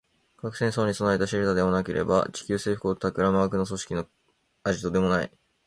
[0.35, 4.07] 核戦争に備えたシェルターでもなければ、地球制服を企む悪の組織の
[4.63, 5.31] アジトでもない